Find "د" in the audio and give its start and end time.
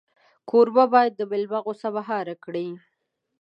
1.15-1.21